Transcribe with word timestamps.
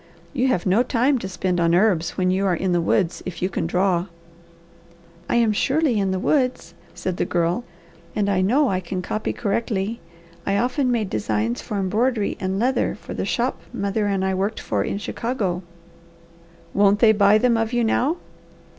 You 0.33 0.47
have 0.47 0.65
no 0.65 0.81
time 0.81 1.19
to 1.19 1.29
spend 1.29 1.59
on 1.59 1.75
herbs, 1.75 2.17
when 2.17 2.31
you 2.31 2.43
are 2.47 2.55
in 2.55 2.71
the 2.71 2.81
woods, 2.81 3.21
if 3.23 3.39
you 3.39 3.49
can 3.49 3.67
draw." 3.67 4.07
"I 5.29 5.35
am 5.35 5.51
surely 5.51 5.99
in 5.99 6.09
the 6.09 6.17
woods," 6.17 6.73
said 6.95 7.17
the 7.17 7.23
Girl, 7.25 7.63
"and 8.15 8.27
I 8.27 8.41
know 8.41 8.67
I 8.69 8.79
can 8.79 9.03
copy 9.03 9.31
correctly. 9.31 9.99
I 10.43 10.57
often 10.57 10.91
made 10.91 11.11
designs 11.11 11.61
for 11.61 11.77
embroidery 11.77 12.35
and 12.39 12.57
leather 12.57 12.95
for 12.95 13.13
the 13.13 13.25
shop 13.25 13.61
mother 13.71 14.07
and 14.07 14.25
I 14.25 14.33
worked 14.33 14.59
for 14.59 14.83
in 14.83 14.97
Chicago." 14.97 15.61
"Won't 16.73 16.97
they 16.97 17.11
buy 17.11 17.37
them 17.37 17.55
of 17.55 17.71
you 17.71 17.83
now?" 17.83 18.17